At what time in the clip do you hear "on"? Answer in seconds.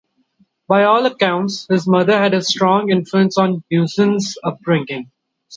3.37-3.63